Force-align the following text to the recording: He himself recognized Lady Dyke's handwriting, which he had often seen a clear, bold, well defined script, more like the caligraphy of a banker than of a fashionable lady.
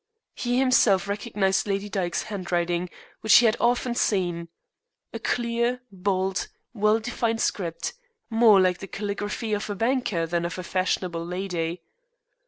He 0.33 0.57
himself 0.57 1.07
recognized 1.07 1.67
Lady 1.67 1.87
Dyke's 1.87 2.23
handwriting, 2.23 2.89
which 3.19 3.35
he 3.35 3.45
had 3.45 3.55
often 3.59 3.93
seen 3.93 4.47
a 5.13 5.19
clear, 5.19 5.81
bold, 5.91 6.47
well 6.73 6.99
defined 6.99 7.39
script, 7.39 7.93
more 8.27 8.59
like 8.59 8.79
the 8.79 8.87
caligraphy 8.87 9.53
of 9.53 9.69
a 9.69 9.75
banker 9.75 10.25
than 10.25 10.43
of 10.43 10.57
a 10.57 10.63
fashionable 10.63 11.23
lady. 11.23 11.83